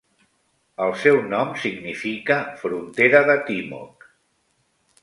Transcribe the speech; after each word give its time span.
El 0.85 0.93
seu 1.01 1.19
nom 1.33 1.53
significa 1.65 2.39
"frontera 2.63 3.23
de 3.31 3.39
Timok". 3.53 4.11